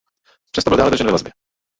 Přesto 0.51 0.69
byl 0.69 0.77
dále 0.77 0.91
držen 0.91 1.07
ve 1.07 1.11
vazbě. 1.11 1.31